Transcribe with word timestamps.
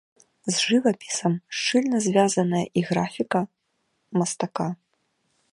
З 0.45 0.53
жывапісам 0.67 1.33
шчыльна 1.57 2.01
звязаная 2.07 2.63
і 2.81 2.85
графіка 2.89 3.39
мастака. 4.21 4.67